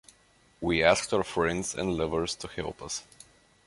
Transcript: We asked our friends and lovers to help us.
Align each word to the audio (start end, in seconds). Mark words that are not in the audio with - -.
We 0.61 0.81
asked 0.83 1.13
our 1.13 1.23
friends 1.23 1.75
and 1.75 1.95
lovers 1.95 2.35
to 2.37 2.47
help 2.47 2.81
us. 2.81 3.03